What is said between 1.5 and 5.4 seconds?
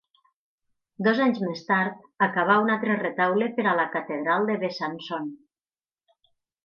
tard, acabà un altre retaule per a la catedral de Besançon.